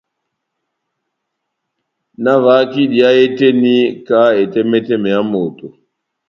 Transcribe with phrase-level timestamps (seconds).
[2.21, 3.75] Nahavahak' idiya ó hé tɛ́h eni
[4.07, 5.67] ka etɛmɛtɛmɛ yá moto.